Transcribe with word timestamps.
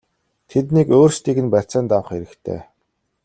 Тэднийг 0.49 0.87
өөрсдийг 0.97 1.37
нь 1.43 1.51
барьцаанд 1.53 1.89
авах 1.97 2.09
хэрэгтэй!!! 2.11 2.59